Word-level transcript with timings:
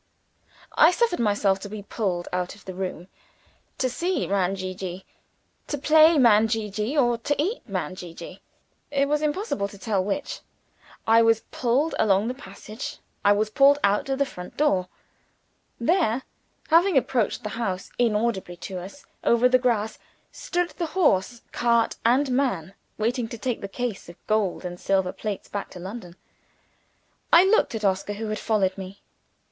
I 0.75 0.89
suffered 0.89 1.19
myself 1.19 1.59
to 1.59 1.69
be 1.69 1.83
pulled 1.83 2.27
out 2.33 2.55
of 2.55 2.65
the 2.65 2.73
room 2.73 3.07
to 3.77 3.87
see 3.87 4.25
"Man 4.25 4.55
Gee 4.55 4.73
gee," 4.73 5.05
to 5.67 5.77
play 5.77 6.17
"Man 6.17 6.47
Gee 6.47 6.71
gee," 6.71 6.97
or 6.97 7.19
to 7.19 7.39
eat 7.39 7.69
"Man 7.69 7.93
Gee 7.93 8.15
gee," 8.15 8.41
it 8.89 9.07
was 9.07 9.21
impossible 9.21 9.67
to 9.67 9.77
tell 9.77 10.03
which. 10.03 10.39
I 11.05 11.21
was 11.21 11.41
pulled 11.51 11.93
along 11.99 12.29
the 12.29 12.33
passage 12.33 12.97
I 13.23 13.33
was 13.33 13.51
pulled 13.51 13.77
out 13.83 14.07
to 14.07 14.15
the 14.15 14.25
front 14.25 14.57
door. 14.57 14.87
There 15.79 16.23
having 16.69 16.97
approached 16.97 17.43
the 17.43 17.49
house 17.49 17.91
inaudibly 17.99 18.57
to 18.61 18.79
us, 18.79 19.05
over 19.23 19.47
the 19.47 19.59
grass 19.59 19.99
stood 20.31 20.71
the 20.71 20.87
horse, 20.97 21.43
cart, 21.51 21.97
and 22.03 22.31
man, 22.31 22.73
waiting 22.97 23.27
to 23.27 23.37
take 23.37 23.61
the 23.61 23.67
case 23.67 24.09
of 24.09 24.15
gold 24.25 24.65
and 24.65 24.79
silver 24.79 25.11
plates 25.13 25.47
back 25.47 25.69
to 25.69 25.79
London. 25.79 26.15
I 27.31 27.45
looked 27.45 27.75
at 27.75 27.85
Oscar, 27.85 28.13
who 28.13 28.29
had 28.29 28.39
followed 28.39 28.75
me. 28.79 29.03